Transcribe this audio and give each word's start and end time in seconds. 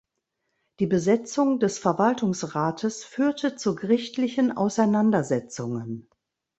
Die 0.79 0.87
Besetzung 0.87 1.59
des 1.59 1.77
Verwaltungsrates 1.77 3.03
führte 3.03 3.55
zu 3.55 3.75
gerichtlichen 3.75 4.51
Auseinandersetzungen. 4.57 6.09